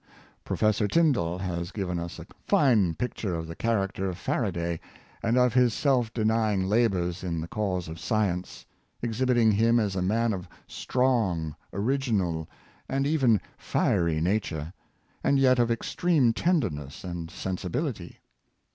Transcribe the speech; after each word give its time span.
Professor 0.43 0.87
Tyndall 0.87 1.37
has 1.37 1.69
given 1.71 1.99
us 1.99 2.17
a 2.17 2.25
fine 2.47 2.95
picture 2.95 3.35
of 3.35 3.45
the 3.45 3.55
character 3.55 4.09
of 4.09 4.17
Faraday, 4.17 4.79
and 5.21 5.37
of 5.37 5.53
his 5.53 5.75
self 5.75 6.11
denying 6.11 6.63
labors 6.67 7.23
in 7.23 7.39
the 7.39 7.47
cause 7.47 7.87
of 7.87 7.99
science— 7.99 8.65
480 9.01 9.05
Insta7ices 9.05 9.09
of 9.09 9.15
Self 9.15 9.27
deniaL 9.27 9.49
exhibiting 9.53 9.67
him 9.69 9.79
as 9.79 9.95
a 9.95 10.01
man 10.01 10.33
of 10.33 10.49
strong, 10.65 11.55
original, 11.71 12.49
and 12.89 13.05
even 13.05 13.41
fiery 13.59 14.19
nature, 14.19 14.73
and 15.23 15.37
yet 15.37 15.59
of 15.59 15.69
extreme 15.69 16.33
tenderness 16.33 17.03
and 17.03 17.29
sensi 17.29 17.69
biHty. 17.69 18.15